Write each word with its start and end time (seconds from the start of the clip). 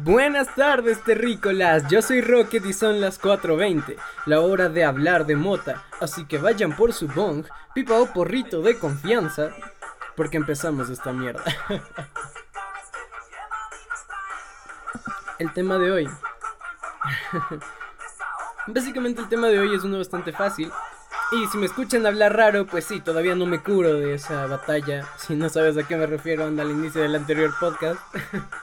Buenas 0.00 0.54
tardes, 0.54 1.02
terrícolas. 1.04 1.86
Yo 1.88 2.00
soy 2.00 2.22
Rocket 2.22 2.64
y 2.64 2.72
son 2.72 3.00
las 3.00 3.20
4:20, 3.20 3.96
la 4.26 4.40
hora 4.40 4.68
de 4.70 4.84
hablar 4.84 5.26
de 5.26 5.36
mota. 5.36 5.84
Así 6.00 6.24
que 6.24 6.38
vayan 6.38 6.74
por 6.74 6.94
su 6.94 7.08
bong, 7.08 7.44
pipa 7.74 8.00
o 8.00 8.06
porrito 8.06 8.62
de 8.62 8.78
confianza, 8.78 9.50
porque 10.16 10.38
empezamos 10.38 10.88
esta 10.88 11.12
mierda. 11.12 11.44
el 15.38 15.52
tema 15.52 15.78
de 15.78 15.92
hoy. 15.92 16.08
Básicamente 18.66 19.20
el 19.20 19.28
tema 19.28 19.48
de 19.48 19.58
hoy 19.58 19.74
es 19.74 19.84
uno 19.84 19.98
bastante 19.98 20.32
fácil. 20.32 20.72
Y 21.32 21.46
si 21.48 21.58
me 21.58 21.66
escuchan 21.66 22.06
hablar 22.06 22.36
raro, 22.36 22.66
pues 22.66 22.86
sí, 22.86 23.00
todavía 23.00 23.34
no 23.34 23.46
me 23.46 23.62
curo 23.62 23.94
de 23.94 24.14
esa 24.14 24.46
batalla. 24.46 25.06
Si 25.18 25.34
no 25.34 25.48
sabes 25.48 25.76
a 25.76 25.86
qué 25.86 25.96
me 25.96 26.06
refiero, 26.06 26.44
anda 26.44 26.62
al 26.62 26.70
inicio 26.70 27.02
del 27.02 27.14
anterior 27.14 27.54
podcast. 27.60 28.00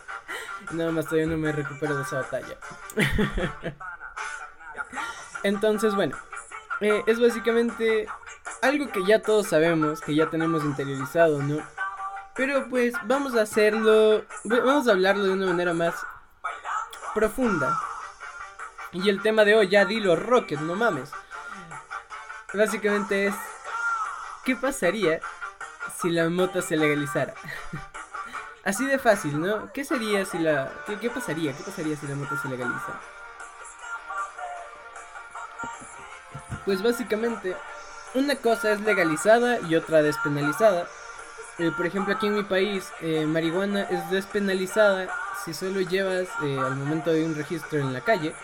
Nada 0.72 0.92
más 0.92 1.06
todavía 1.06 1.28
no 1.28 1.38
me 1.38 1.52
recupero 1.52 1.96
de 1.96 2.04
esa 2.04 2.18
batalla. 2.18 2.58
Entonces, 5.44 5.96
bueno, 5.96 6.18
eh, 6.82 7.04
es 7.08 7.20
básicamente 7.20 8.08
algo 8.62 8.90
que 8.90 9.06
ya 9.06 9.22
todos 9.22 9.48
sabemos, 9.48 10.02
que 10.02 10.16
ya 10.16 10.30
tenemos 10.30 10.64
interiorizado, 10.64 11.42
¿no? 11.42 11.62
Pero 12.36 12.68
pues 12.70 12.94
vamos 13.04 13.36
a 13.36 13.42
hacerlo, 13.42 14.24
vamos 14.44 14.88
a 14.88 14.92
hablarlo 14.92 15.24
de 15.24 15.34
una 15.34 15.48
manera 15.48 15.74
más 15.74 15.96
profunda. 17.14 17.80
Y 18.92 19.10
el 19.10 19.22
tema 19.22 19.44
de 19.44 19.56
hoy, 19.56 19.70
ya 19.70 19.86
dilo, 19.86 20.16
Rocket, 20.16 20.60
no 20.60 20.76
mames. 20.76 21.12
Básicamente 22.54 23.28
es, 23.28 23.36
¿qué 24.44 24.56
pasaría 24.56 25.20
si 26.00 26.10
la 26.10 26.30
mota 26.30 26.62
se 26.62 26.78
legalizara? 26.78 27.34
Así 28.70 28.86
de 28.86 29.00
fácil, 29.00 29.42
¿no? 29.42 29.74
¿Qué 29.74 29.84
sería 29.84 30.24
si 30.26 30.38
la... 30.38 30.72
¿Qué, 31.02 31.10
pasaría? 31.10 31.58
¿Qué 31.58 31.64
pasaría 31.64 31.96
si 31.98 32.06
la 32.06 32.14
moto 32.14 32.38
se 32.38 32.48
legaliza? 32.48 33.02
Pues 36.66 36.84
básicamente, 36.84 37.58
una 38.14 38.36
cosa 38.36 38.74
es 38.74 38.82
legalizada 38.82 39.58
y 39.68 39.76
otra 39.76 40.04
despenalizada. 40.04 40.88
Eh, 41.58 41.72
por 41.76 41.88
ejemplo, 41.88 42.14
aquí 42.14 42.28
en 42.28 42.36
mi 42.36 42.44
país, 42.44 42.88
eh, 43.02 43.26
marihuana 43.26 43.86
es 43.90 44.08
despenalizada 44.12 45.08
si 45.44 45.56
solo 45.56 45.82
llevas, 45.82 46.28
eh, 46.44 46.60
al 46.60 46.76
momento 46.76 47.10
de 47.10 47.26
un 47.26 47.34
registro 47.34 47.80
en 47.80 47.92
la 47.92 48.02
calle, 48.02 48.36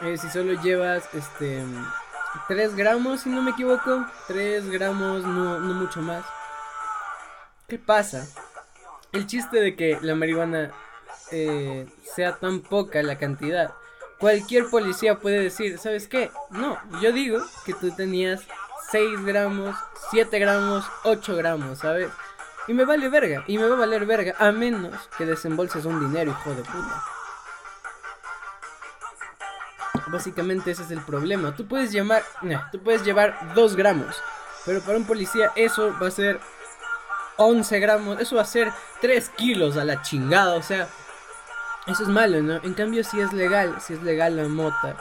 si 0.00 0.30
solo 0.30 0.62
llevas, 0.62 1.12
este, 1.12 1.64
3 2.46 2.76
gramos, 2.76 3.22
si 3.22 3.30
no 3.30 3.42
me 3.42 3.50
equivoco, 3.50 4.06
3 4.28 4.70
gramos, 4.70 5.24
no, 5.24 5.58
no 5.58 5.74
mucho 5.74 6.00
más. 6.02 6.24
¿Qué 7.66 7.78
pasa? 7.80 8.28
El 9.12 9.26
chiste 9.26 9.60
de 9.60 9.76
que 9.76 9.98
la 10.02 10.14
marihuana 10.14 10.70
eh, 11.30 11.86
sea 12.14 12.36
tan 12.36 12.60
poca 12.60 13.02
la 13.02 13.18
cantidad, 13.18 13.74
cualquier 14.18 14.68
policía 14.68 15.18
puede 15.18 15.40
decir, 15.40 15.78
¿sabes 15.78 16.08
qué? 16.08 16.30
No, 16.50 16.78
yo 17.00 17.12
digo 17.12 17.40
que 17.64 17.74
tú 17.74 17.90
tenías 17.90 18.42
6 18.90 19.24
gramos, 19.24 19.76
7 20.10 20.38
gramos, 20.38 20.84
8 21.04 21.36
gramos, 21.36 21.78
¿sabes? 21.78 22.10
Y 22.68 22.74
me 22.74 22.84
vale 22.84 23.08
verga, 23.08 23.44
y 23.46 23.58
me 23.58 23.66
va 23.66 23.74
a 23.74 23.78
valer 23.78 24.06
verga, 24.06 24.34
a 24.38 24.52
menos 24.52 25.08
que 25.16 25.26
desembolses 25.26 25.84
un 25.84 26.00
dinero, 26.00 26.30
hijo 26.30 26.50
de 26.50 26.62
puta. 26.62 27.04
Básicamente 30.08 30.72
ese 30.72 30.82
es 30.82 30.90
el 30.90 31.00
problema. 31.00 31.54
Tú 31.54 31.66
puedes 31.68 31.92
llamar, 31.92 32.24
tú 32.72 32.82
puedes 32.82 33.04
llevar 33.04 33.54
2 33.54 33.76
gramos, 33.76 34.20
pero 34.64 34.80
para 34.80 34.98
un 34.98 35.06
policía 35.06 35.52
eso 35.56 35.94
va 36.00 36.08
a 36.08 36.10
ser 36.10 36.40
11 37.40 37.80
gramos, 37.80 38.20
eso 38.20 38.36
va 38.36 38.42
a 38.42 38.46
ser 38.46 38.70
3 39.00 39.30
kilos 39.30 39.76
a 39.76 39.84
la 39.84 40.02
chingada, 40.02 40.54
o 40.54 40.62
sea, 40.62 40.88
eso 41.86 42.02
es 42.02 42.08
malo, 42.08 42.42
¿no? 42.42 42.56
En 42.62 42.74
cambio, 42.74 43.02
si 43.02 43.18
es 43.18 43.32
legal, 43.32 43.80
si 43.80 43.94
es 43.94 44.02
legal 44.02 44.36
la 44.36 44.46
mota, 44.46 44.96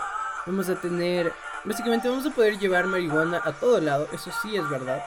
vamos 0.45 0.69
a 0.69 0.75
tener, 0.75 1.33
básicamente 1.65 2.07
vamos 2.07 2.25
a 2.25 2.29
poder 2.29 2.57
llevar 2.57 2.87
marihuana 2.87 3.41
a 3.43 3.51
todo 3.51 3.81
lado, 3.81 4.07
eso 4.13 4.31
sí 4.41 4.55
es 4.55 4.67
verdad. 4.69 5.03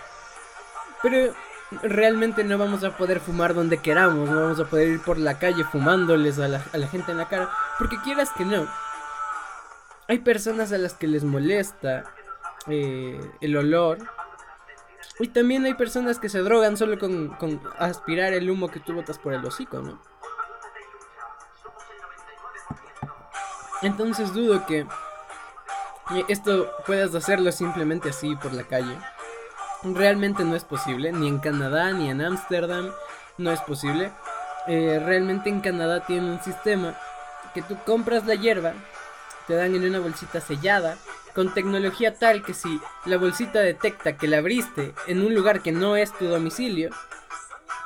Pero 1.02 1.34
realmente 1.82 2.44
no 2.44 2.58
vamos 2.58 2.84
a 2.84 2.96
poder 2.98 3.18
fumar 3.18 3.54
donde 3.54 3.78
queramos, 3.78 4.28
no 4.28 4.42
vamos 4.42 4.60
a 4.60 4.66
poder 4.66 4.88
ir 4.88 5.00
por 5.00 5.16
la 5.16 5.38
calle 5.38 5.64
fumándoles 5.64 6.38
a 6.38 6.48
la, 6.48 6.62
a 6.72 6.76
la 6.76 6.86
gente 6.86 7.12
en 7.12 7.18
la 7.18 7.28
cara, 7.28 7.50
porque 7.78 7.96
quieras 8.02 8.30
que 8.36 8.44
no. 8.44 8.68
Hay 10.06 10.18
personas 10.18 10.70
a 10.72 10.78
las 10.78 10.92
que 10.92 11.06
les 11.06 11.24
molesta 11.24 12.04
eh, 12.66 13.18
el 13.40 13.56
olor 13.56 13.98
y 15.18 15.28
también 15.28 15.64
hay 15.64 15.74
personas 15.74 16.18
que 16.18 16.28
se 16.28 16.40
drogan 16.40 16.76
solo 16.76 16.98
con, 16.98 17.36
aspirar 17.78 18.32
el 18.32 18.50
humo 18.50 18.68
que 18.68 18.80
tú 18.80 18.94
botas 18.94 19.18
por 19.18 19.34
el 19.34 19.44
hocico, 19.44 19.78
¿no? 19.78 20.00
Entonces 23.82 24.32
dudo 24.32 24.64
que 24.66 24.86
esto 26.28 26.70
puedas 26.86 27.14
hacerlo 27.14 27.52
simplemente 27.52 28.10
así 28.10 28.36
por 28.36 28.52
la 28.52 28.64
calle. 28.64 28.96
Realmente 29.82 30.44
no 30.44 30.54
es 30.54 30.64
posible, 30.64 31.12
ni 31.12 31.28
en 31.28 31.38
Canadá 31.38 31.92
ni 31.92 32.08
en 32.08 32.20
Ámsterdam 32.20 32.92
no 33.38 33.50
es 33.50 33.60
posible. 33.60 34.12
Eh, 34.68 35.02
realmente 35.04 35.50
en 35.50 35.60
Canadá 35.60 36.06
tiene 36.06 36.30
un 36.30 36.40
sistema 36.42 36.96
que 37.52 37.62
tú 37.62 37.76
compras 37.84 38.24
la 38.24 38.36
hierba, 38.36 38.72
te 39.48 39.54
dan 39.54 39.74
en 39.74 39.84
una 39.84 39.98
bolsita 39.98 40.40
sellada 40.40 40.96
con 41.34 41.52
tecnología 41.54 42.14
tal 42.14 42.42
que 42.42 42.54
si 42.54 42.80
la 43.06 43.16
bolsita 43.16 43.60
detecta 43.60 44.16
que 44.16 44.28
la 44.28 44.38
abriste 44.38 44.94
en 45.06 45.22
un 45.22 45.34
lugar 45.34 45.62
que 45.62 45.72
no 45.72 45.96
es 45.96 46.12
tu 46.12 46.26
domicilio, 46.26 46.90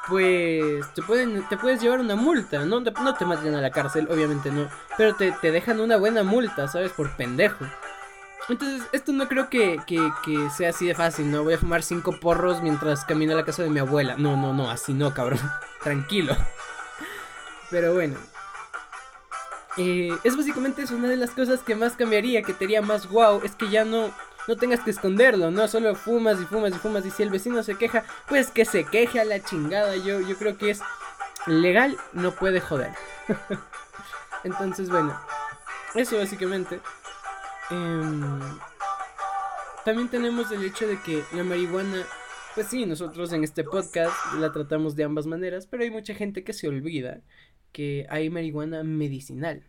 pues 0.08 0.86
te 0.94 1.02
pueden 1.02 1.46
te 1.48 1.56
puedes 1.56 1.80
llevar 1.80 2.00
una 2.00 2.16
multa, 2.16 2.64
no 2.64 2.82
te, 2.82 2.92
no 2.92 3.14
te 3.14 3.26
meten 3.26 3.54
a 3.54 3.60
la 3.60 3.70
cárcel, 3.70 4.08
obviamente 4.10 4.50
no, 4.50 4.68
pero 4.96 5.14
te, 5.14 5.32
dejan 5.50 5.80
una 5.80 5.96
buena 5.96 6.22
multa, 6.22 6.68
¿sabes? 6.68 6.92
Por 6.92 7.10
pendejo. 7.16 7.64
Entonces, 8.48 8.86
esto 8.92 9.10
no 9.12 9.26
creo 9.26 9.50
que, 9.50 9.80
que, 9.88 9.98
que, 10.24 10.50
sea 10.50 10.70
así 10.70 10.86
de 10.86 10.94
fácil, 10.94 11.32
¿no? 11.32 11.42
Voy 11.42 11.54
a 11.54 11.58
fumar 11.58 11.82
cinco 11.82 12.12
porros 12.20 12.62
mientras 12.62 13.04
camino 13.04 13.32
a 13.32 13.36
la 13.36 13.44
casa 13.44 13.64
de 13.64 13.70
mi 13.70 13.80
abuela. 13.80 14.14
No, 14.16 14.36
no, 14.36 14.52
no, 14.52 14.70
así 14.70 14.94
no, 14.94 15.12
cabrón. 15.12 15.40
Tranquilo. 15.82 16.36
Pero 17.70 17.92
bueno, 17.92 18.16
eh, 19.76 20.16
es 20.24 20.36
básicamente 20.36 20.84
una 20.94 21.08
de 21.08 21.16
las 21.16 21.30
cosas 21.30 21.60
que 21.60 21.74
más 21.74 21.92
cambiaría, 21.94 22.42
que 22.42 22.54
te 22.54 22.64
haría 22.64 22.80
más 22.80 23.08
wow, 23.08 23.42
es 23.44 23.54
que 23.54 23.68
ya 23.68 23.84
no, 23.84 24.10
no 24.48 24.56
tengas 24.56 24.80
que 24.80 24.90
esconderlo, 24.90 25.50
no 25.50 25.68
solo 25.68 25.94
fumas 25.94 26.40
y 26.40 26.44
fumas 26.44 26.74
y 26.74 26.78
fumas 26.78 27.04
y 27.04 27.10
si 27.10 27.22
el 27.22 27.30
vecino 27.30 27.62
se 27.62 27.76
queja, 27.76 28.04
pues 28.28 28.50
que 28.50 28.64
se 28.64 28.84
queje 28.84 29.20
a 29.20 29.24
la 29.24 29.42
chingada, 29.42 29.96
yo, 29.96 30.20
yo 30.20 30.36
creo 30.36 30.56
que 30.56 30.70
es 30.70 30.80
legal, 31.46 31.96
no 32.12 32.32
puede 32.32 32.60
joder. 32.60 32.92
Entonces, 34.44 34.88
bueno, 34.88 35.18
eso 35.94 36.16
básicamente. 36.16 36.80
Em, 37.70 38.58
también 39.84 40.08
tenemos 40.08 40.50
el 40.52 40.64
hecho 40.64 40.86
de 40.86 41.00
que 41.02 41.22
la 41.32 41.44
marihuana, 41.44 42.04
pues 42.54 42.68
sí, 42.68 42.86
nosotros 42.86 43.32
en 43.32 43.44
este 43.44 43.64
podcast 43.64 44.14
la 44.38 44.52
tratamos 44.52 44.96
de 44.96 45.04
ambas 45.04 45.26
maneras, 45.26 45.66
pero 45.66 45.82
hay 45.82 45.90
mucha 45.90 46.14
gente 46.14 46.44
que 46.44 46.52
se 46.52 46.68
olvida 46.68 47.20
que 47.76 48.06
hay 48.08 48.30
marihuana 48.30 48.82
medicinal. 48.84 49.62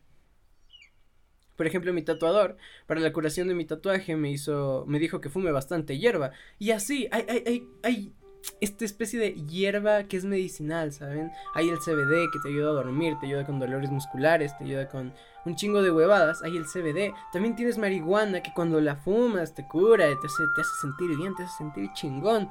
Por 1.58 1.68
ejemplo, 1.68 1.92
mi 1.92 2.04
tatuador, 2.04 2.56
para 2.86 3.02
la 3.02 3.12
curación 3.12 3.50
de 3.50 3.54
mi 3.54 3.66
tatuaje, 3.66 4.16
me 4.16 4.32
hizo, 4.32 4.86
me 4.88 4.98
dijo 4.98 5.20
que 5.20 5.28
fume 5.28 5.52
bastante 5.52 5.98
hierba. 5.98 6.32
Y 6.58 6.72
así, 6.72 7.10
hay, 7.12 7.26
hay, 7.28 7.44
hay, 7.46 7.68
hay 7.84 8.14
esta 8.62 8.86
especie 8.86 9.20
de 9.20 9.34
hierba 9.34 10.04
que 10.04 10.16
es 10.16 10.24
medicinal, 10.24 10.94
¿saben? 10.94 11.32
Hay 11.54 11.68
el 11.68 11.80
CBD 11.80 12.32
que 12.32 12.40
te 12.42 12.48
ayuda 12.48 12.70
a 12.70 12.76
dormir, 12.76 13.18
te 13.20 13.26
ayuda 13.26 13.46
con 13.46 13.60
dolores 13.60 13.92
musculares, 13.92 14.58
te 14.58 14.64
ayuda 14.64 14.88
con 14.88 15.14
un 15.44 15.56
chingo 15.58 15.82
de 15.82 15.92
huevadas. 15.92 16.42
Hay 16.44 16.56
el 16.56 16.64
CBD. 16.64 17.14
También 17.34 17.58
tienes 17.58 17.78
marihuana 17.78 18.42
que 18.42 18.54
cuando 18.56 18.80
la 18.80 18.96
fumas 18.96 19.54
te 19.54 19.68
cura, 19.68 20.06
te 20.06 20.28
hace, 20.28 20.44
te 20.56 20.62
hace 20.62 20.76
sentir 20.80 21.18
bien, 21.18 21.36
te 21.36 21.44
hace 21.44 21.58
sentir 21.58 21.92
chingón. 21.92 22.48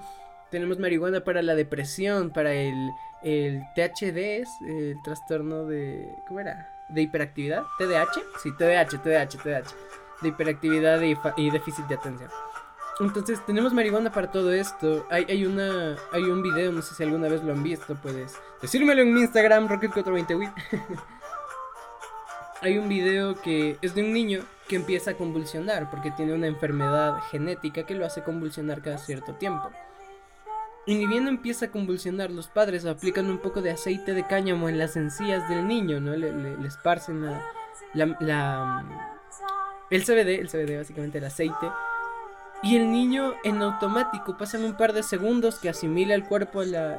Tenemos 0.51 0.79
marihuana 0.79 1.23
para 1.23 1.43
la 1.43 1.55
depresión, 1.55 2.31
para 2.31 2.53
el, 2.53 2.91
el 3.23 3.63
THD, 3.75 4.17
es 4.41 4.49
el 4.67 4.97
trastorno 5.03 5.65
de... 5.65 6.15
¿Cómo 6.29 6.41
era? 6.41 6.73
¿De 6.89 7.03
hiperactividad? 7.03 7.65
¿TDAH? 7.79 8.23
Sí, 8.43 8.53
TDAH, 8.57 9.03
TDAH, 9.03 9.39
TDAH. 9.43 9.75
De 10.23 10.29
hiperactividad 10.29 11.01
y, 11.03 11.51
déficit 11.51 11.87
de 11.87 11.97
atención. 11.97 12.31
Entonces, 13.01 13.45
tenemos 13.45 13.75
marihuana 13.75 14.13
para 14.13 14.31
todo 14.31 14.53
esto. 14.53 15.07
Hay, 15.11 15.27
hay, 15.29 15.45
una, 15.45 15.97
hay 16.13 16.23
un 16.23 16.43
video, 16.43 16.73
no 16.73 16.81
sé 16.81 16.95
si 16.95 17.03
alguna 17.03 17.29
vez 17.29 17.43
lo 17.43 17.53
han 17.53 17.63
visto, 17.63 17.95
puedes 17.97 18.35
decírmelo 18.63 19.03
en 19.03 19.13
mi 19.13 19.21
Instagram, 19.21 19.69
Rocket420 19.69 20.53
hay 22.63 22.79
un 22.79 22.89
video 22.89 23.41
que 23.41 23.79
es 23.83 23.95
de 23.95 24.03
un 24.03 24.13
niño 24.13 24.41
que 24.69 24.77
empieza 24.77 25.13
a 25.13 25.15
convulsionar 25.15 25.91
porque 25.91 26.11
tiene 26.11 26.35
una 26.35 26.47
enfermedad 26.47 27.19
genética 27.31 27.85
que 27.85 27.95
lo 27.95 28.05
hace 28.05 28.23
convulsionar 28.23 28.83
cada 28.83 28.99
cierto 28.99 29.35
tiempo. 29.35 29.71
Y 30.87 30.95
ni 30.95 31.07
bien 31.07 31.27
empieza 31.27 31.67
a 31.67 31.71
convulsionar, 31.71 32.31
los 32.31 32.47
padres 32.47 32.87
aplican 32.87 33.29
un 33.29 33.39
poco 33.39 33.61
de 33.61 33.73
aceite 33.73 34.15
de 34.15 34.25
cáñamo 34.25 34.69
en 34.69 34.79
las 34.79 34.97
encías 34.97 35.49
del 35.49 35.67
niño, 35.67 36.01
¿no? 36.01 36.15
Le, 36.15 36.33
le, 36.33 36.67
esparcen 36.67 37.25
la, 37.25 37.43
la, 38.21 38.85
el 39.91 40.05
CBD, 40.05 40.41
el 40.41 40.49
CBD 40.49 40.79
básicamente 40.79 41.19
el 41.19 41.25
aceite. 41.25 41.67
Y 42.63 42.77
el 42.77 42.91
niño 42.91 43.35
en 43.45 43.61
automático 43.63 44.39
pasan 44.39 44.65
un 44.65 44.77
par 44.77 44.93
de 44.93 45.03
segundos 45.03 45.59
que 45.59 45.69
asimila 45.69 46.15
el 46.15 46.25
cuerpo 46.25 46.63
la, 46.63 46.97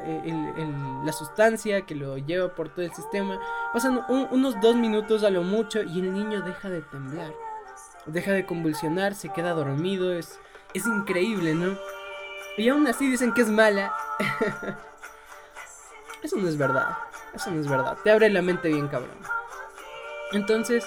la 1.04 1.12
sustancia, 1.14 1.82
que 1.82 1.96
lo 1.96 2.18
lleva 2.18 2.54
por 2.56 2.70
todo 2.70 2.86
el 2.86 2.94
sistema. 2.94 3.40
Pasan 3.74 4.02
unos 4.10 4.60
dos 4.62 4.76
minutos 4.76 5.24
a 5.24 5.30
lo 5.30 5.44
mucho 5.44 5.82
y 5.82 6.00
el 6.00 6.14
niño 6.14 6.42
deja 6.42 6.70
de 6.70 6.82
temblar. 6.82 7.34
Deja 8.06 8.34
de 8.34 8.46
convulsionar, 8.46 9.16
se 9.16 9.30
queda 9.30 9.54
dormido. 9.54 10.14
Es, 10.14 10.40
es 10.74 10.86
increíble, 10.86 11.56
¿no? 11.56 11.76
Y 12.58 12.70
aún 12.70 12.88
así 12.88 13.10
dicen 13.10 13.34
que 13.34 13.42
es 13.42 13.50
mala. 13.50 13.94
Eso 16.24 16.36
no 16.38 16.50
es 16.50 16.58
verdad. 16.58 16.98
Eso 17.34 17.52
no 17.52 17.62
es 17.62 17.70
verdad. 17.70 17.98
Te 18.04 18.12
abre 18.12 18.30
la 18.30 18.42
mente 18.42 18.70
bien 18.70 18.88
cabrón. 18.88 19.18
Entonces, 20.32 20.84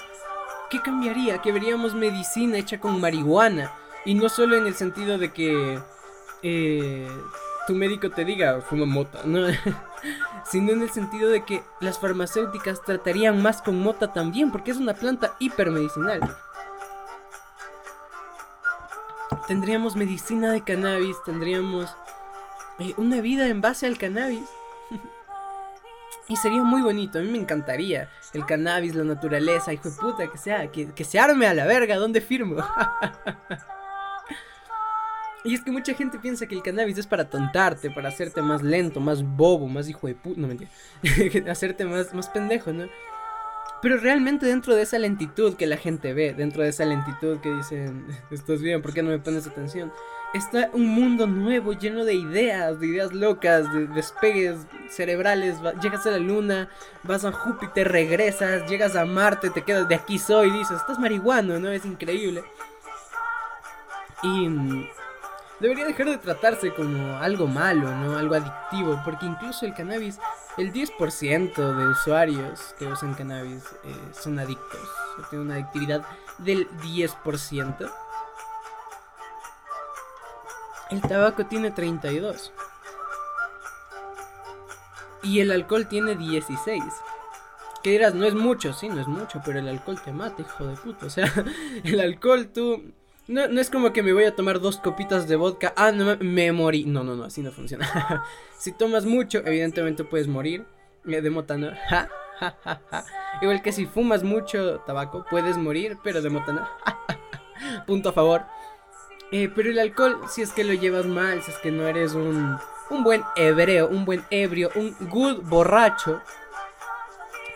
¿qué 0.69 0.81
cambiaría? 0.81 1.41
Que 1.41 1.53
veríamos 1.53 1.95
medicina 1.95 2.57
hecha 2.57 2.79
con 2.79 2.99
marihuana. 2.99 3.71
Y 4.03 4.15
no 4.15 4.27
solo 4.29 4.57
en 4.57 4.67
el 4.67 4.75
sentido 4.75 5.17
de 5.17 5.31
que 5.31 5.79
eh, 6.43 7.07
tu 7.67 7.73
médico 7.73 8.09
te 8.09 8.25
diga 8.25 8.61
fuma 8.61 8.85
mota, 8.85 9.21
¿no? 9.23 9.47
sino 10.45 10.73
en 10.73 10.81
el 10.81 10.89
sentido 10.89 11.29
de 11.29 11.45
que 11.45 11.63
las 11.79 11.99
farmacéuticas 11.99 12.81
tratarían 12.81 13.41
más 13.41 13.61
con 13.61 13.79
mota 13.79 14.11
también, 14.11 14.51
porque 14.51 14.71
es 14.71 14.77
una 14.77 14.93
planta 14.93 15.35
hipermedicinal. 15.39 16.19
Tendríamos 19.47 19.95
medicina 19.95 20.51
de 20.51 20.63
cannabis, 20.63 21.17
tendríamos 21.25 21.89
eh, 22.79 22.93
una 22.97 23.21
vida 23.21 23.47
en 23.47 23.61
base 23.61 23.87
al 23.87 23.97
cannabis. 23.97 24.47
Y 26.27 26.35
sería 26.37 26.63
muy 26.63 26.81
bonito, 26.81 27.19
a 27.19 27.21
mí 27.21 27.29
me 27.29 27.37
encantaría. 27.37 28.09
El 28.33 28.45
cannabis, 28.45 28.95
la 28.95 29.03
naturaleza, 29.03 29.73
hijo 29.73 29.89
de 29.89 29.97
puta, 29.97 30.31
que 30.31 30.37
sea, 30.37 30.71
que, 30.71 30.93
que 30.93 31.03
se 31.03 31.19
arme 31.19 31.47
a 31.47 31.53
la 31.53 31.65
verga, 31.65 31.97
¿dónde 31.97 32.21
firmo? 32.21 32.55
y 35.43 35.53
es 35.53 35.61
que 35.61 35.71
mucha 35.71 35.93
gente 35.93 36.19
piensa 36.19 36.47
que 36.47 36.55
el 36.55 36.61
cannabis 36.61 36.97
es 36.97 37.07
para 37.07 37.29
tontarte, 37.29 37.89
para 37.89 38.09
hacerte 38.09 38.41
más 38.41 38.61
lento, 38.61 39.01
más 39.01 39.23
bobo, 39.23 39.67
más 39.67 39.89
hijo 39.89 40.07
de 40.07 40.15
puta, 40.15 40.39
no 40.39 40.47
mentira, 40.47 40.69
hacerte 41.51 41.83
más, 41.83 42.13
más 42.13 42.29
pendejo, 42.29 42.71
¿no? 42.71 42.87
Pero 43.81 43.97
realmente 43.97 44.45
dentro 44.45 44.75
de 44.75 44.83
esa 44.83 44.99
lentitud 44.99 45.55
que 45.55 45.65
la 45.65 45.77
gente 45.77 46.13
ve, 46.13 46.33
dentro 46.33 46.61
de 46.63 46.69
esa 46.69 46.85
lentitud 46.85 47.39
que 47.39 47.51
dicen, 47.51 48.05
estás 48.29 48.61
bien, 48.61 48.81
¿por 48.81 48.93
qué 48.93 49.01
no 49.01 49.09
me 49.09 49.19
pones 49.19 49.47
atención? 49.47 49.91
está 50.33 50.69
un 50.73 50.87
mundo 50.87 51.27
nuevo 51.27 51.73
lleno 51.73 52.05
de 52.05 52.13
ideas, 52.13 52.79
de 52.79 52.87
ideas 52.87 53.13
locas, 53.13 53.71
de 53.73 53.87
despegues 53.87 54.65
cerebrales. 54.89 55.57
Llegas 55.81 56.05
a 56.05 56.11
la 56.11 56.17
luna, 56.17 56.69
vas 57.03 57.25
a 57.25 57.31
Júpiter, 57.31 57.91
regresas, 57.91 58.69
llegas 58.69 58.95
a 58.95 59.05
Marte, 59.05 59.49
te 59.49 59.63
quedas 59.63 59.87
de 59.87 59.95
aquí 59.95 60.19
soy, 60.19 60.51
dices, 60.51 60.77
estás 60.77 60.99
marihuano, 60.99 61.59
¿no? 61.59 61.69
Es 61.69 61.85
increíble. 61.85 62.43
Y 64.23 64.47
mm, 64.47 64.87
debería 65.59 65.85
dejar 65.85 66.07
de 66.07 66.17
tratarse 66.17 66.73
como 66.73 67.17
algo 67.17 67.47
malo, 67.47 67.93
¿no? 67.95 68.17
Algo 68.17 68.35
adictivo, 68.35 69.01
porque 69.03 69.25
incluso 69.25 69.65
el 69.65 69.73
cannabis, 69.73 70.19
el 70.57 70.73
10% 70.73 71.55
de 71.55 71.87
usuarios 71.87 72.75
que 72.77 72.85
usan 72.85 73.13
cannabis 73.13 73.63
eh, 73.83 73.95
son 74.13 74.39
adictos, 74.39 74.81
tienen 75.29 75.47
una 75.47 75.55
adictividad 75.55 76.03
del 76.39 76.69
10%. 76.79 77.91
El 80.89 81.01
tabaco 81.01 81.45
tiene 81.45 81.71
32. 81.71 82.51
Y 85.23 85.39
el 85.39 85.51
alcohol 85.51 85.87
tiene 85.87 86.15
16. 86.15 86.83
Que 87.81 87.91
dirás, 87.91 88.13
no 88.13 88.25
es 88.25 88.35
mucho, 88.35 88.73
sí, 88.73 88.89
no 88.89 88.99
es 88.99 89.07
mucho, 89.07 89.41
pero 89.45 89.59
el 89.59 89.67
alcohol 89.69 89.99
te 90.03 90.11
mata, 90.11 90.41
hijo 90.41 90.65
de 90.65 90.75
puta. 90.75 91.05
O 91.05 91.09
sea, 91.09 91.31
el 91.83 91.99
alcohol 91.99 92.49
tú... 92.53 92.93
No, 93.27 93.47
no 93.47 93.61
es 93.61 93.69
como 93.69 93.93
que 93.93 94.03
me 94.03 94.13
voy 94.13 94.25
a 94.25 94.35
tomar 94.35 94.59
dos 94.59 94.77
copitas 94.77 95.27
de 95.27 95.35
vodka. 95.35 95.73
Ah, 95.77 95.91
no, 95.91 96.17
me 96.19 96.51
morí. 96.51 96.85
No, 96.85 97.03
no, 97.03 97.15
no, 97.15 97.25
así 97.25 97.41
no 97.41 97.51
funciona. 97.51 98.25
si 98.57 98.71
tomas 98.71 99.05
mucho, 99.05 99.39
evidentemente 99.45 100.03
puedes 100.03 100.27
morir. 100.27 100.65
Eh, 101.05 101.21
de 101.21 101.29
motana. 101.29 101.77
Igual 103.41 103.61
que 103.61 103.71
si 103.71 103.85
fumas 103.85 104.23
mucho 104.23 104.79
tabaco, 104.81 105.25
puedes 105.29 105.57
morir, 105.57 105.97
pero 106.03 106.21
de 106.21 106.29
motana. 106.29 106.69
Punto 107.87 108.09
a 108.09 108.13
favor. 108.13 108.43
Eh, 109.31 109.49
pero 109.55 109.69
el 109.69 109.79
alcohol, 109.79 110.21
si 110.29 110.41
es 110.41 110.51
que 110.51 110.63
lo 110.63 110.73
llevas 110.73 111.05
mal, 111.05 111.41
si 111.41 111.51
es 111.51 111.57
que 111.57 111.71
no 111.71 111.87
eres 111.87 112.13
un, 112.13 112.57
un 112.89 113.03
buen 113.03 113.23
hebreo, 113.35 113.87
un 113.87 114.03
buen 114.03 114.25
ebrio, 114.29 114.69
un 114.75 114.95
good 115.09 115.41
borracho, 115.43 116.21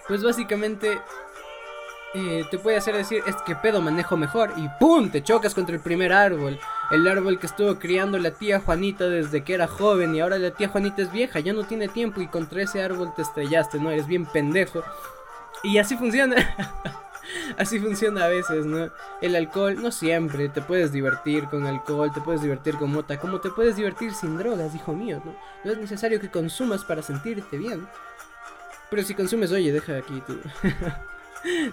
pues 0.07 0.23
básicamente 0.23 1.00
eh, 2.17 2.45
te 2.50 2.57
puede 2.57 2.77
hacer 2.77 2.95
decir, 2.95 3.21
es 3.27 3.35
que 3.45 3.57
pedo 3.57 3.81
manejo 3.81 4.15
mejor 4.15 4.53
y 4.56 4.69
¡pum! 4.79 5.09
Te 5.09 5.21
chocas 5.21 5.53
contra 5.53 5.75
el 5.75 5.81
primer 5.81 6.13
árbol. 6.13 6.57
El 6.89 7.06
árbol 7.09 7.39
que 7.39 7.45
estuvo 7.45 7.75
criando 7.75 8.17
la 8.17 8.31
tía 8.31 8.62
Juanita 8.62 9.09
desde 9.09 9.44
que 9.44 9.53
era 9.53 9.67
joven 9.67 10.15
y 10.15 10.21
ahora 10.21 10.38
la 10.38 10.51
tía 10.51 10.69
Juanita 10.69 11.01
es 11.01 11.12
vieja, 11.12 11.41
ya 11.41 11.51
no 11.51 11.65
tiene 11.65 11.89
tiempo 11.89 12.21
y 12.21 12.27
contra 12.27 12.62
ese 12.62 12.81
árbol 12.81 13.13
te 13.13 13.21
estrellaste, 13.21 13.79
¿no? 13.79 13.91
Eres 13.91 14.07
bien 14.07 14.25
pendejo. 14.25 14.81
Y 15.62 15.77
así 15.77 15.97
funciona. 15.97 16.38
Así 17.57 17.79
funciona 17.79 18.25
a 18.25 18.27
veces, 18.27 18.68
¿no? 18.68 18.91
El 19.19 19.35
alcohol, 19.35 19.81
no 19.81 19.91
siempre, 19.91 20.47
te 20.47 20.61
puedes 20.61 20.91
divertir 20.91 21.45
con 21.45 21.65
alcohol, 21.65 22.11
te 22.13 22.21
puedes 22.21 22.41
divertir 22.41 22.75
con 22.75 22.91
mota, 22.91 23.19
como 23.19 23.41
te 23.41 23.50
puedes 23.50 23.75
divertir 23.75 24.13
sin 24.13 24.38
drogas, 24.38 24.75
hijo 24.75 24.94
mío, 24.94 25.21
¿no? 25.25 25.35
No 25.63 25.71
es 25.71 25.77
necesario 25.79 26.21
que 26.21 26.29
consumas 26.29 26.85
para 26.85 27.01
sentirte 27.01 27.57
bien. 27.57 27.88
Pero 28.91 29.01
si 29.01 29.15
consumes, 29.15 29.51
oye, 29.51 29.71
deja 29.71 29.97
aquí 29.97 30.21
tu... 30.21 30.39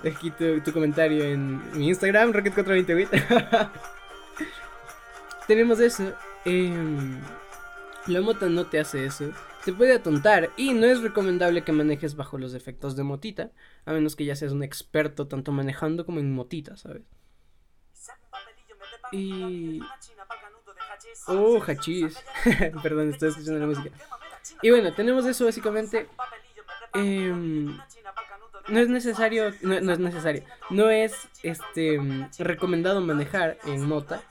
deja 0.02 0.19
aquí 0.19 0.30
tu, 0.30 0.72
comentario 0.72 1.24
en 1.24 1.78
mi 1.78 1.88
Instagram, 1.88 2.32
Rocket428. 2.32 3.70
Tenemos 5.46 5.80
eso. 5.80 6.12
Em, 6.44 7.20
la 8.06 8.20
mota 8.20 8.46
no 8.46 8.66
te 8.66 8.80
hace 8.80 9.04
eso 9.04 9.32
te 9.64 9.72
puede 9.72 9.94
atontar 9.94 10.50
y 10.56 10.74
no 10.74 10.86
es 10.86 11.02
recomendable 11.02 11.62
que 11.62 11.72
manejes 11.72 12.16
bajo 12.16 12.38
los 12.38 12.54
efectos 12.54 12.96
de 12.96 13.04
motita, 13.04 13.50
a 13.84 13.92
menos 13.92 14.16
que 14.16 14.24
ya 14.24 14.34
seas 14.34 14.52
un 14.52 14.62
experto 14.62 15.28
tanto 15.28 15.52
manejando 15.52 16.04
como 16.04 16.20
en 16.20 16.34
motita, 16.34 16.76
¿sabes? 16.76 17.02
Y... 19.12 19.80
Oh, 21.26 21.62
hachís. 21.64 22.19
Perdón, 22.82 23.10
estoy 23.10 23.28
escuchando 23.28 23.60
la 23.60 23.66
música. 23.66 23.90
Y 24.62 24.70
bueno, 24.70 24.92
tenemos 24.94 25.26
eso 25.26 25.44
básicamente. 25.44 26.08
Em, 26.94 27.78
no 28.68 28.78
es 28.78 28.88
necesario, 28.88 29.52
no, 29.62 29.80
no, 29.80 29.92
es 29.92 29.98
necesario, 29.98 30.44
no 30.70 30.90
es 30.90 31.14
este 31.42 31.98
recomendado 32.38 33.00
manejar 33.00 33.58
en 33.64 33.86
mota. 33.88 34.22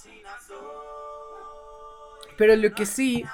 Pero 2.38 2.56
lo 2.56 2.72
que 2.74 2.86
sí 2.86 3.26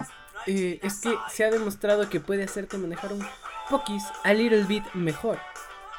eh, 0.48 0.80
es 0.82 1.02
que 1.02 1.16
se 1.30 1.46
ha 1.46 1.52
demostrado 1.52 2.10
que 2.10 2.20
puede 2.20 2.44
hacerte 2.44 2.78
manejar 2.78 3.14
un 3.14 3.26
poquis 3.70 4.04
a 4.24 4.34
little 4.34 4.64
bit 4.64 4.84
mejor. 4.94 5.40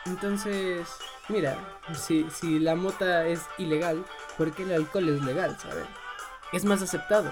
Entonces, 0.07 0.89
mira, 1.29 1.57
si, 1.95 2.27
si 2.31 2.59
la 2.59 2.75
mota 2.75 3.27
es 3.27 3.41
ilegal, 3.59 4.05
¿por 4.37 4.53
qué 4.53 4.63
el 4.63 4.73
alcohol 4.73 5.09
es 5.09 5.23
legal, 5.23 5.57
sabes? 5.61 5.85
Es 6.53 6.65
más 6.65 6.83
aceptado, 6.83 7.31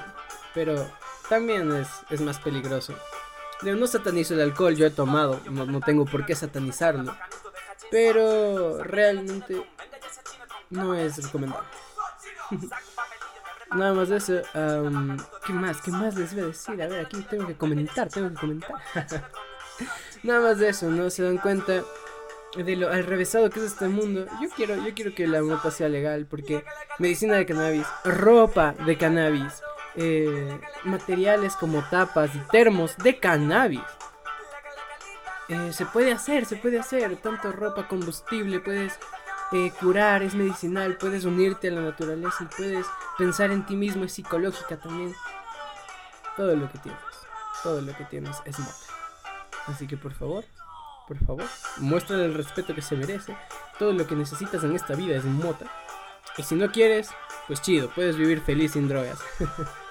pero 0.55 0.87
también 1.29 1.75
es, 1.75 1.89
es 2.11 2.21
más 2.21 2.39
peligroso. 2.39 2.95
No 3.63 3.87
satanizo 3.87 4.35
el 4.35 4.43
alcohol, 4.43 4.77
yo 4.77 4.87
he 4.87 4.91
tomado, 4.91 5.41
no, 5.51 5.65
no 5.65 5.81
tengo 5.81 6.05
por 6.05 6.27
qué 6.27 6.35
satanizarlo. 6.35 7.17
Pero 7.91 8.83
realmente 8.83 9.63
no 10.71 10.95
es 10.95 11.23
recomendable. 11.23 11.69
Nada 13.75 13.95
más 13.95 14.09
de 14.09 14.17
eso. 14.17 14.43
¿Qué 15.47 15.53
más? 15.53 15.81
¿Qué 15.83 15.91
más 15.91 16.15
les 16.15 16.33
voy 16.35 16.45
a 16.45 16.47
decir? 16.47 16.83
A 16.83 16.87
ver, 16.87 17.07
aquí 17.07 17.21
tengo 17.23 17.47
que 17.47 17.57
comentar, 17.57 18.09
tengo 18.09 18.31
que 18.31 18.37
comentar. 18.37 18.77
Nada 20.23 20.41
más 20.41 20.59
de 20.59 20.69
eso, 20.69 20.89
¿no? 20.89 21.11
Se 21.11 21.23
dan 21.23 21.39
cuenta 21.39 21.83
de 22.57 22.77
lo 22.77 22.91
al 22.91 23.05
revésado 23.05 23.51
que 23.51 23.61
es 23.61 23.67
este 23.67 23.89
mundo. 23.89 24.27
Yo 24.41 24.49
quiero, 24.51 24.77
yo 24.77 24.95
quiero 24.95 25.15
que 25.15 25.27
la 25.27 25.43
mota 25.43 25.71
sea 25.71 25.89
legal 25.89 26.27
porque 26.27 26.65
medicina 26.99 27.37
de 27.37 27.47
cannabis, 27.47 27.87
ropa 28.05 28.73
de 28.87 28.97
cannabis, 28.97 29.63
eh, 29.97 30.59
materiales 30.85 31.55
como 31.57 31.83
tapas 31.91 32.35
y 32.35 32.39
termos 32.51 32.97
de 32.99 33.19
cannabis. 33.19 33.83
Eh, 35.49 35.73
se 35.73 35.87
puede 35.87 36.13
hacer, 36.13 36.45
se 36.45 36.57
puede 36.57 36.79
hacer, 36.79 37.17
tanto 37.17 37.53
ropa, 37.53 37.87
combustible, 37.87 38.59
puedes 38.59 38.99
eh, 39.53 39.73
curar, 39.79 40.23
es 40.23 40.35
medicinal, 40.35 40.97
puedes 40.97 41.25
unirte 41.25 41.69
a 41.69 41.73
la 41.73 41.83
naturaleza 41.83 42.45
y 42.45 42.57
puedes 42.57 42.87
pensar 43.17 43.53
en 43.53 43.65
ti 43.65 43.77
mismo, 43.77 44.05
es 44.05 44.13
psicológica 44.13 44.77
también. 44.77 45.15
Todo 46.37 46.57
lo 46.57 46.71
que 46.71 46.79
tienes, 46.79 47.01
todo 47.63 47.81
lo 47.81 47.97
que 47.97 48.05
tienes 48.05 48.37
es 48.45 48.59
mota. 48.59 48.73
Así 49.67 49.87
que 49.87 49.97
por 49.97 50.13
favor, 50.13 50.45
por 51.07 51.19
favor, 51.25 51.45
muestra 51.79 52.17
el 52.17 52.35
respeto 52.35 52.75
que 52.75 52.83
se 52.83 52.97
merece. 52.97 53.37
Todo 53.79 53.93
lo 53.93 54.07
que 54.07 54.17
necesitas 54.17 54.65
en 54.65 54.75
esta 54.75 54.95
vida 54.95 55.17
es 55.17 55.25
mota. 55.25 55.67
Y 56.37 56.43
si 56.43 56.57
no 56.57 56.71
quieres, 56.73 57.11
pues 57.47 57.63
chido, 57.63 57.89
puedes 57.95 58.17
vivir 58.17 58.41
feliz 58.41 58.73
sin 58.73 58.89
drogas. 58.89 59.19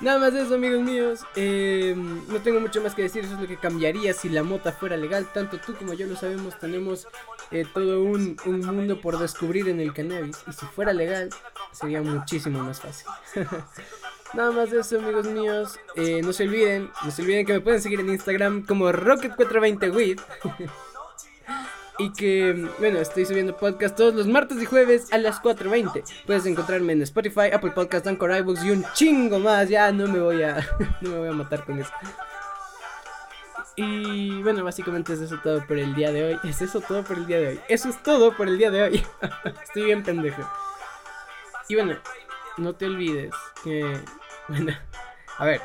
Nada 0.00 0.18
más 0.18 0.34
eso, 0.34 0.54
amigos 0.54 0.82
míos. 0.82 1.20
Eh, 1.36 1.94
no 1.96 2.40
tengo 2.40 2.60
mucho 2.60 2.82
más 2.82 2.94
que 2.94 3.02
decir. 3.02 3.24
Eso 3.24 3.34
es 3.34 3.40
lo 3.40 3.46
que 3.46 3.56
cambiaría 3.56 4.12
si 4.12 4.28
la 4.28 4.42
mota 4.42 4.72
fuera 4.72 4.96
legal. 4.96 5.26
Tanto 5.32 5.58
tú 5.58 5.74
como 5.74 5.94
yo 5.94 6.06
lo 6.06 6.16
sabemos. 6.16 6.58
Tenemos 6.58 7.06
eh, 7.50 7.64
todo 7.72 8.02
un, 8.02 8.36
un, 8.46 8.60
mundo 8.60 9.00
por 9.00 9.18
descubrir 9.18 9.68
en 9.68 9.80
el 9.80 9.92
cannabis. 9.92 10.38
Y 10.46 10.52
si 10.52 10.66
fuera 10.66 10.92
legal, 10.92 11.30
sería 11.72 12.02
muchísimo 12.02 12.60
más 12.60 12.80
fácil. 12.80 13.06
Nada 14.34 14.50
más 14.50 14.70
de 14.70 14.80
eso, 14.80 14.98
amigos 14.98 15.26
míos. 15.26 15.78
Eh, 15.96 16.20
no 16.22 16.32
se 16.32 16.44
olviden, 16.44 16.90
no 17.04 17.10
se 17.10 17.22
olviden 17.22 17.46
que 17.46 17.54
me 17.54 17.60
pueden 17.60 17.80
seguir 17.80 18.00
en 18.00 18.10
Instagram 18.10 18.64
como 18.66 18.90
Rocket420wit. 18.90 20.20
y 21.98 22.12
que, 22.12 22.68
bueno, 22.78 22.98
estoy 23.00 23.24
subiendo 23.26 23.56
podcast 23.56 23.96
todos 23.96 24.14
los 24.14 24.26
martes 24.26 24.62
y 24.62 24.64
jueves 24.64 25.12
a 25.12 25.18
las 25.18 25.42
4.20. 25.42 26.04
Puedes 26.26 26.46
encontrarme 26.46 26.92
en 26.92 27.02
Spotify, 27.02 27.50
Apple 27.52 27.72
Podcast, 27.72 28.06
Anchor, 28.06 28.34
iBooks 28.36 28.64
y 28.64 28.70
un 28.70 28.84
chingo 28.94 29.38
más. 29.38 29.68
Ya 29.68 29.90
no 29.90 30.06
me 30.06 30.20
voy 30.20 30.42
a, 30.42 30.66
no 31.00 31.10
me 31.10 31.18
voy 31.18 31.28
a 31.28 31.32
matar 31.32 31.64
con 31.64 31.78
eso. 31.78 31.90
Y 33.76 34.42
bueno, 34.42 34.64
básicamente 34.64 35.12
es 35.12 35.20
eso 35.20 35.38
todo 35.42 35.64
por 35.66 35.78
el 35.78 35.94
día 35.94 36.12
de 36.12 36.24
hoy. 36.24 36.38
Es 36.44 36.62
eso 36.62 36.80
todo 36.80 37.02
por 37.04 37.16
el 37.18 37.26
día 37.26 37.38
de 37.38 37.48
hoy. 37.48 37.60
Eso 37.68 37.88
es 37.88 38.02
todo 38.02 38.36
por 38.36 38.48
el 38.48 38.58
día 38.58 38.70
de 38.70 38.82
hoy. 38.82 39.06
Estoy 39.62 39.84
bien 39.84 40.02
pendejo. 40.02 40.42
Y 41.68 41.74
bueno, 41.74 41.96
no 42.56 42.74
te 42.74 42.86
olvides 42.86 43.34
que 43.62 44.00
bueno, 44.48 44.72
a 45.36 45.44
ver. 45.44 45.60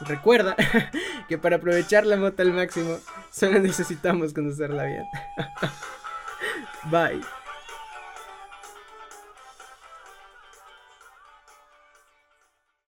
Recuerda 0.00 0.56
que 1.28 1.36
para 1.36 1.56
aprovechar 1.56 2.06
la 2.06 2.16
moto 2.16 2.40
al 2.40 2.52
máximo, 2.52 2.98
solo 3.30 3.58
necesitamos 3.58 4.32
conocerla 4.32 4.84
bien. 4.84 5.08
Bye. 6.90 7.20